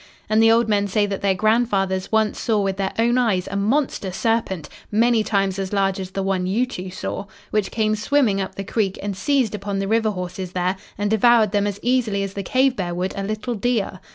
And 0.31 0.41
the 0.41 0.51
old 0.51 0.67
men 0.67 0.87
say 0.87 1.05
that 1.05 1.21
their 1.21 1.35
grandfathers 1.35 2.11
once 2.11 2.39
saw 2.39 2.59
with 2.59 2.77
their 2.77 2.91
own 2.97 3.19
eyes 3.19 3.47
a 3.51 3.55
monster 3.55 4.11
serpent 4.11 4.67
many 4.91 5.23
times 5.23 5.59
as 5.59 5.71
large 5.73 5.99
as 5.99 6.09
the 6.09 6.23
one 6.23 6.47
you 6.47 6.65
two 6.65 6.89
saw, 6.89 7.25
which 7.51 7.69
came 7.69 7.95
swimming 7.95 8.41
up 8.41 8.55
the 8.55 8.63
creek 8.63 8.97
and 9.03 9.15
seized 9.15 9.53
upon 9.53 9.77
the 9.77 9.87
river 9.87 10.09
horses 10.09 10.53
there 10.53 10.75
and 10.97 11.11
devoured 11.11 11.51
them 11.51 11.67
as 11.67 11.79
easily 11.83 12.23
as 12.23 12.33
the 12.33 12.41
cave 12.41 12.75
bear 12.75 12.95
would 12.95 13.13
a 13.15 13.21
little 13.21 13.53
deer. 13.53 13.99